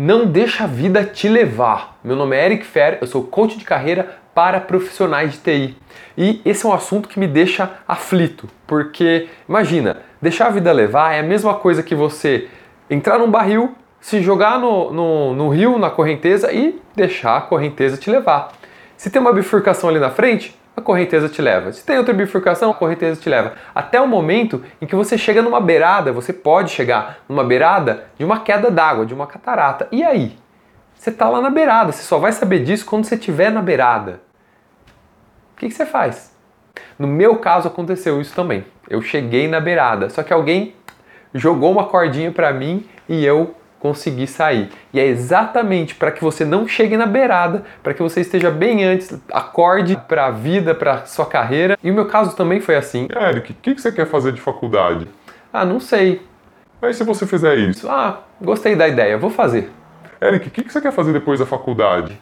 Não 0.00 0.26
deixa 0.26 0.62
a 0.62 0.66
vida 0.68 1.02
te 1.02 1.28
levar. 1.28 1.98
Meu 2.04 2.14
nome 2.14 2.36
é 2.36 2.46
Eric 2.46 2.64
Fer, 2.64 2.98
eu 3.00 3.06
sou 3.08 3.24
coach 3.24 3.58
de 3.58 3.64
carreira 3.64 4.16
para 4.32 4.60
profissionais 4.60 5.32
de 5.32 5.38
TI. 5.38 5.76
E 6.16 6.40
esse 6.44 6.64
é 6.64 6.68
um 6.68 6.72
assunto 6.72 7.08
que 7.08 7.18
me 7.18 7.26
deixa 7.26 7.68
aflito, 7.88 8.48
porque 8.64 9.26
imagina, 9.48 9.96
deixar 10.22 10.46
a 10.46 10.50
vida 10.50 10.70
levar 10.70 11.16
é 11.16 11.18
a 11.18 11.22
mesma 11.24 11.52
coisa 11.54 11.82
que 11.82 11.96
você 11.96 12.46
entrar 12.88 13.18
num 13.18 13.28
barril, 13.28 13.74
se 14.00 14.22
jogar 14.22 14.60
no, 14.60 14.92
no, 14.92 15.34
no 15.34 15.48
rio, 15.48 15.80
na 15.80 15.90
correnteza 15.90 16.52
e 16.52 16.80
deixar 16.94 17.36
a 17.36 17.40
correnteza 17.40 17.96
te 17.96 18.08
levar. 18.08 18.52
Se 18.96 19.10
tem 19.10 19.20
uma 19.20 19.32
bifurcação 19.32 19.90
ali 19.90 19.98
na 19.98 20.10
frente, 20.10 20.56
a 20.78 20.82
correnteza 20.82 21.28
te 21.28 21.42
leva. 21.42 21.72
Se 21.72 21.84
tem 21.84 21.98
outra 21.98 22.14
bifurcação, 22.14 22.70
a 22.70 22.74
correnteza 22.74 23.20
te 23.20 23.28
leva. 23.28 23.54
Até 23.74 24.00
o 24.00 24.06
momento 24.06 24.62
em 24.80 24.86
que 24.86 24.94
você 24.94 25.18
chega 25.18 25.42
numa 25.42 25.60
beirada, 25.60 26.12
você 26.12 26.32
pode 26.32 26.70
chegar 26.70 27.18
numa 27.28 27.44
beirada 27.44 28.04
de 28.16 28.24
uma 28.24 28.40
queda 28.40 28.70
d'água, 28.70 29.04
de 29.04 29.12
uma 29.12 29.26
catarata. 29.26 29.88
E 29.90 30.02
aí? 30.02 30.38
Você 30.94 31.10
está 31.10 31.28
lá 31.28 31.40
na 31.40 31.50
beirada, 31.50 31.92
você 31.92 32.02
só 32.02 32.18
vai 32.18 32.32
saber 32.32 32.64
disso 32.64 32.84
quando 32.84 33.04
você 33.04 33.14
estiver 33.14 33.50
na 33.50 33.62
beirada. 33.62 34.20
O 35.54 35.60
que, 35.60 35.68
que 35.68 35.74
você 35.74 35.86
faz? 35.86 36.34
No 36.98 37.06
meu 37.06 37.36
caso 37.36 37.68
aconteceu 37.68 38.20
isso 38.20 38.34
também. 38.34 38.64
Eu 38.88 39.00
cheguei 39.02 39.46
na 39.46 39.60
beirada, 39.60 40.10
só 40.10 40.22
que 40.22 40.32
alguém 40.32 40.74
jogou 41.34 41.70
uma 41.70 41.86
cordinha 41.86 42.32
para 42.32 42.52
mim 42.52 42.88
e 43.08 43.24
eu 43.24 43.54
consegui 43.78 44.26
sair. 44.26 44.70
E 44.92 45.00
é 45.00 45.06
exatamente 45.06 45.94
para 45.94 46.10
que 46.10 46.22
você 46.22 46.44
não 46.44 46.66
chegue 46.66 46.96
na 46.96 47.06
beirada, 47.06 47.64
para 47.82 47.94
que 47.94 48.02
você 48.02 48.20
esteja 48.20 48.50
bem 48.50 48.84
antes, 48.84 49.18
acorde 49.32 49.96
para 50.08 50.26
a 50.26 50.30
vida, 50.30 50.74
para 50.74 51.06
sua 51.06 51.26
carreira. 51.26 51.78
E 51.82 51.90
o 51.90 51.94
meu 51.94 52.06
caso 52.06 52.36
também 52.36 52.60
foi 52.60 52.76
assim. 52.76 53.08
Eric, 53.10 53.52
o 53.52 53.54
que, 53.56 53.74
que 53.74 53.80
você 53.80 53.92
quer 53.92 54.06
fazer 54.06 54.32
de 54.32 54.40
faculdade? 54.40 55.06
Ah, 55.52 55.64
não 55.64 55.80
sei. 55.80 56.22
Mas 56.80 56.96
se 56.96 57.04
você 57.04 57.26
fizer 57.26 57.56
isso? 57.56 57.88
Ah, 57.88 58.20
gostei 58.40 58.76
da 58.76 58.86
ideia, 58.86 59.18
vou 59.18 59.30
fazer. 59.30 59.70
Eric, 60.20 60.48
o 60.48 60.50
que, 60.50 60.64
que 60.64 60.72
você 60.72 60.80
quer 60.80 60.92
fazer 60.92 61.12
depois 61.12 61.38
da 61.38 61.46
faculdade? 61.46 62.20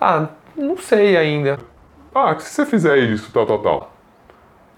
Ah, 0.00 0.28
não 0.56 0.76
sei 0.76 1.16
ainda. 1.16 1.58
Ah, 2.14 2.34
se 2.38 2.50
você 2.50 2.66
fizer 2.66 2.98
isso, 2.98 3.30
tal, 3.32 3.46
tal, 3.46 3.58
tal. 3.60 3.92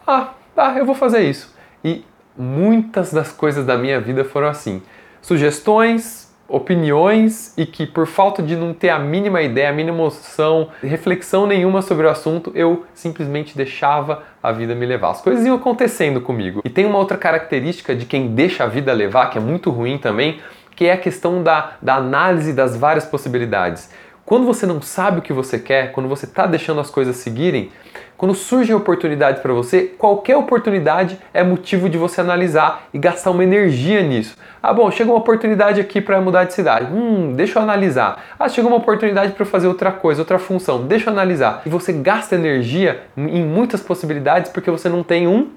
Ah, 0.07 0.35
tá, 0.55 0.77
eu 0.77 0.85
vou 0.85 0.95
fazer 0.95 1.23
isso. 1.23 1.55
E 1.85 2.05
muitas 2.37 3.13
das 3.13 3.33
coisas 3.33 3.65
da 3.65 3.77
minha 3.77 4.01
vida 4.01 4.25
foram 4.25 4.49
assim. 4.49 4.83
Sugestões, 5.25 6.31
opiniões 6.47 7.55
e 7.57 7.65
que 7.65 7.87
por 7.87 8.07
falta 8.07 8.43
de 8.43 8.55
não 8.55 8.75
ter 8.75 8.91
a 8.91 8.99
mínima 8.99 9.41
ideia, 9.41 9.71
a 9.71 9.73
mínima 9.73 9.97
noção, 9.97 10.69
reflexão 10.83 11.47
nenhuma 11.47 11.81
sobre 11.81 12.07
o 12.07 12.11
assunto, 12.11 12.53
eu 12.55 12.85
simplesmente 12.93 13.57
deixava 13.57 14.23
a 14.43 14.53
vida 14.53 14.75
me 14.75 14.85
levar. 14.85 15.13
As 15.13 15.23
coisas 15.23 15.47
iam 15.47 15.57
acontecendo 15.57 16.21
comigo. 16.21 16.61
E 16.63 16.69
tem 16.69 16.85
uma 16.85 16.99
outra 16.99 17.17
característica 17.17 17.97
de 17.97 18.05
quem 18.05 18.35
deixa 18.35 18.65
a 18.65 18.67
vida 18.67 18.93
levar, 18.93 19.31
que 19.31 19.39
é 19.39 19.41
muito 19.41 19.71
ruim 19.71 19.97
também, 19.97 20.41
que 20.77 20.85
é 20.85 20.93
a 20.93 20.99
questão 20.99 21.43
da, 21.43 21.79
da 21.81 21.95
análise 21.95 22.53
das 22.53 22.77
várias 22.77 23.07
possibilidades. 23.07 23.89
Quando 24.27 24.47
você 24.47 24.65
não 24.65 24.81
sabe 24.81 25.19
o 25.19 25.23
que 25.23 25.35
você 25.35 25.59
quer, 25.59 25.93
quando 25.93 26.09
você 26.09 26.25
está 26.25 26.47
deixando 26.47 26.81
as 26.81 26.89
coisas 26.89 27.17
seguirem, 27.17 27.71
quando 28.17 28.35
surgem 28.35 28.75
oportunidades 28.75 29.43
para 29.43 29.53
você, 29.53 29.83
qualquer 29.99 30.35
oportunidade 30.35 31.19
é 31.35 31.43
motivo 31.43 31.91
de 31.91 31.99
você 31.99 32.23
analisar 32.23 32.89
e 32.95 32.99
gastar 32.99 33.33
uma 33.33 33.45
energia 33.45 34.03
nisso. 34.03 34.35
Ah, 34.63 34.73
bom, 34.73 34.91
chega 34.91 35.11
uma 35.11 35.19
oportunidade 35.19 35.79
aqui 35.79 36.01
para 36.01 36.21
mudar 36.23 36.45
de 36.45 36.55
cidade. 36.55 36.91
Hum, 36.91 37.35
deixa 37.35 37.59
eu 37.59 37.63
analisar. 37.63 38.25
Ah, 38.39 38.49
chegou 38.49 38.71
uma 38.71 38.79
oportunidade 38.79 39.33
para 39.33 39.45
fazer 39.45 39.69
outra 39.69 39.93
coisa, 39.93 40.23
outra 40.23 40.39
função. 40.39 40.87
Deixa 40.87 41.11
eu 41.11 41.13
analisar. 41.13 41.61
E 41.67 41.69
você 41.69 41.93
gasta 41.93 42.35
energia 42.35 43.03
em 43.15 43.45
muitas 43.45 43.83
possibilidades 43.83 44.51
porque 44.51 44.71
você 44.71 44.89
não 44.89 45.03
tem 45.03 45.29
um 45.29 45.51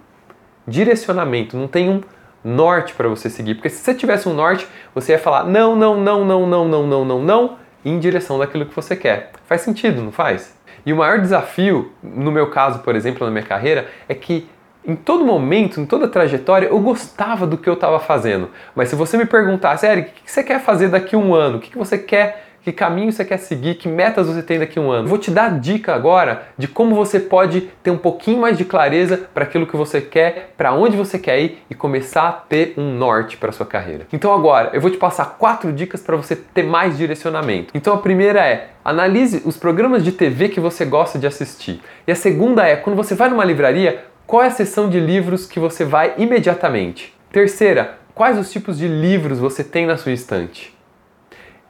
direcionamento, 0.67 1.55
não 1.55 1.69
tem 1.69 1.89
um 1.89 2.01
norte 2.43 2.93
para 2.95 3.07
você 3.07 3.29
seguir. 3.29 3.55
Porque 3.55 3.69
se 3.69 3.81
você 3.81 3.93
tivesse 3.93 4.27
um 4.27 4.33
norte, 4.33 4.67
você 4.93 5.13
ia 5.13 5.19
falar 5.19 5.45
não, 5.45 5.73
não, 5.73 6.01
não, 6.01 6.25
não, 6.25 6.45
não, 6.45 6.67
não, 6.67 6.87
não, 6.87 7.05
não, 7.05 7.23
não, 7.23 7.55
em 7.83 7.99
direção 7.99 8.39
daquilo 8.39 8.65
que 8.65 8.75
você 8.75 8.95
quer. 8.95 9.31
Faz 9.45 9.61
sentido, 9.61 10.01
não 10.01 10.11
faz? 10.11 10.55
E 10.85 10.93
o 10.93 10.97
maior 10.97 11.19
desafio, 11.19 11.91
no 12.01 12.31
meu 12.31 12.49
caso, 12.49 12.79
por 12.79 12.95
exemplo, 12.95 13.25
na 13.25 13.31
minha 13.31 13.43
carreira, 13.43 13.87
é 14.07 14.15
que 14.15 14.49
em 14.85 14.95
todo 14.95 15.25
momento, 15.25 15.81
em 15.81 15.85
toda 15.85 16.07
trajetória, 16.07 16.67
eu 16.67 16.79
gostava 16.79 17.45
do 17.45 17.57
que 17.57 17.67
eu 17.67 17.73
estava 17.73 17.99
fazendo. 17.99 18.49
Mas 18.73 18.87
se 18.87 18.95
você 18.95 19.17
me 19.17 19.25
perguntasse, 19.25 19.85
Eric, 19.85 20.11
o 20.11 20.13
que 20.23 20.31
você 20.31 20.41
quer 20.41 20.61
fazer 20.61 20.87
daqui 20.87 21.13
a 21.13 21.19
um 21.19 21.35
ano? 21.35 21.57
O 21.57 21.59
que 21.59 21.77
você 21.77 21.97
quer 21.97 22.46
que 22.67 22.73
caminho 22.73 23.13
você 23.13 23.23
quer 23.23 23.37
seguir, 23.37 23.75
que 23.75 23.87
metas 23.87 24.27
você 24.27 24.41
tem 24.41 24.59
daqui 24.59 24.77
a 24.77 24.81
um 24.81 24.91
ano. 24.91 25.07
Vou 25.07 25.17
te 25.17 25.31
dar 25.31 25.57
dica 25.57 25.95
agora 25.95 26.49
de 26.57 26.67
como 26.67 26.93
você 26.93 27.17
pode 27.17 27.61
ter 27.81 27.91
um 27.91 27.97
pouquinho 27.97 28.41
mais 28.41 28.57
de 28.57 28.65
clareza 28.65 29.29
para 29.33 29.45
aquilo 29.45 29.65
que 29.65 29.77
você 29.77 30.01
quer, 30.01 30.53
para 30.57 30.73
onde 30.73 30.97
você 30.97 31.17
quer 31.17 31.39
ir 31.39 31.63
e 31.69 31.73
começar 31.73 32.27
a 32.27 32.31
ter 32.33 32.73
um 32.77 32.97
norte 32.97 33.37
para 33.37 33.53
sua 33.53 33.65
carreira. 33.65 34.05
Então 34.11 34.33
agora 34.33 34.71
eu 34.73 34.81
vou 34.81 34.91
te 34.91 34.97
passar 34.97 35.37
quatro 35.37 35.71
dicas 35.71 36.01
para 36.01 36.17
você 36.17 36.35
ter 36.35 36.63
mais 36.63 36.97
direcionamento. 36.97 37.71
Então 37.73 37.93
a 37.93 37.99
primeira 37.99 38.45
é 38.45 38.71
analise 38.83 39.41
os 39.45 39.55
programas 39.55 40.03
de 40.03 40.11
TV 40.11 40.49
que 40.49 40.59
você 40.59 40.83
gosta 40.83 41.17
de 41.17 41.25
assistir. 41.25 41.81
E 42.05 42.11
a 42.11 42.15
segunda 42.15 42.67
é 42.67 42.75
quando 42.75 42.97
você 42.97 43.15
vai 43.15 43.29
numa 43.29 43.45
livraria, 43.45 44.03
qual 44.25 44.43
é 44.43 44.47
a 44.47 44.51
seção 44.51 44.89
de 44.89 44.99
livros 44.99 45.45
que 45.45 45.57
você 45.57 45.85
vai 45.85 46.15
imediatamente? 46.17 47.13
Terceira, 47.31 47.97
quais 48.13 48.37
os 48.37 48.51
tipos 48.51 48.77
de 48.77 48.89
livros 48.89 49.39
você 49.39 49.63
tem 49.63 49.85
na 49.85 49.95
sua 49.95 50.11
estante? 50.11 50.76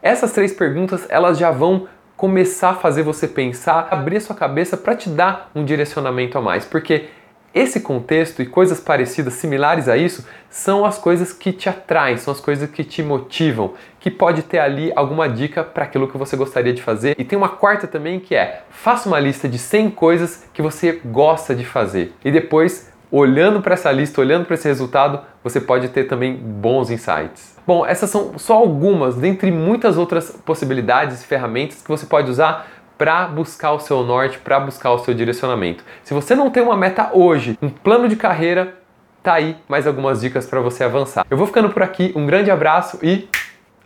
Essas 0.02 0.31
três 0.31 0.53
perguntas 0.53 1.06
elas 1.09 1.38
já 1.38 1.52
vão 1.52 1.88
começar 2.16 2.72
a 2.72 2.75
fazer 2.75 3.03
você 3.03 3.28
pensar, 3.28 3.88
abrir 3.91 4.19
sua 4.19 4.35
cabeça 4.35 4.75
para 4.75 4.96
te 4.96 5.09
dar 5.09 5.52
um 5.53 5.63
direcionamento 5.63 6.38
a 6.38 6.41
mais, 6.41 6.66
porque 6.66 7.09
esse 7.53 7.80
contexto 7.80 8.41
e 8.41 8.46
coisas 8.46 8.80
parecidas, 8.80 9.34
similares 9.34 9.88
a 9.88 9.97
isso, 9.97 10.28
são 10.50 10.85
as 10.85 10.97
coisas 10.97 11.34
que 11.34 11.52
te 11.52 11.68
atraem, 11.68 12.18
são 12.18 12.31
as 12.31 12.40
coisas 12.40 12.69
que 12.69 12.84
te 12.84 13.02
motivam, 13.02 13.74
que 14.00 14.12
pode 14.12 14.44
ter 14.44 14.59
ali 14.59 14.91
alguma 14.96 15.28
dica 15.28 15.63
para 15.63 15.84
aquilo 15.84 16.08
que 16.08 16.18
você 16.18 16.35
gostaria 16.35 16.74
de 16.74 16.81
fazer. 16.81 17.16
E 17.18 17.24
tem 17.24 17.38
uma 17.38 17.50
quarta 17.50 17.88
também 17.88 18.19
que 18.19 18.35
é: 18.35 18.62
faça 18.69 19.09
uma 19.09 19.19
lista 19.19 19.50
de 19.50 19.58
100 19.58 19.91
coisas 19.91 20.47
que 20.53 20.62
você 20.62 21.02
gosta 21.03 21.56
de 21.56 21.66
fazer 21.66 22.14
e 22.24 22.31
depois 22.31 22.91
olhando 23.12 23.62
para 23.62 23.74
essa 23.74 23.91
lista, 23.91 24.22
olhando 24.22 24.46
para 24.46 24.53
esse 24.53 24.68
resultado, 24.68 25.22
você 25.44 25.62
pode 25.62 25.88
ter 25.90 26.03
também 26.03 26.35
bons 26.35 26.91
insights. 26.91 27.56
Bom, 27.67 27.85
essas 27.85 28.09
são 28.09 28.39
só 28.39 28.53
algumas 28.53 29.16
dentre 29.16 29.51
muitas 29.51 29.97
outras 29.97 30.31
possibilidades 30.31 31.22
e 31.22 31.28
ferramentas 31.28 31.81
que 31.81 31.89
você 31.89 32.05
pode 32.05 32.31
usar 32.31 32.66
para 32.97 33.28
buscar 33.28 33.73
o 33.73 33.79
seu 33.79 34.03
norte, 34.03 34.39
para 34.39 34.57
buscar 34.57 34.91
o 34.91 35.00
seu 35.00 35.13
direcionamento. 35.13 35.83
Se 36.01 36.13
você 36.13 36.33
não 36.33 36.50
tem 36.50 36.63
uma 36.63 36.78
meta 36.78 37.11
hoje, 37.13 37.59
um 37.61 37.69
plano 37.69 38.07
de 38.07 38.16
carreira, 38.16 38.75
tá 39.22 39.33
aí 39.33 39.57
mais 39.67 39.85
algumas 39.85 40.22
dicas 40.22 40.47
para 40.47 40.61
você 40.61 40.85
avançar. 40.85 41.25
Eu 41.29 41.35
vou 41.35 41.45
ficando 41.45 41.69
por 41.69 41.83
aqui, 41.83 42.13
um 42.16 42.25
grande 42.25 42.50
abraço 42.50 42.97
e 43.03 43.28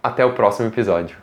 até 0.04 0.24
o 0.24 0.34
próximo 0.34 0.68
episódio. 0.68 1.21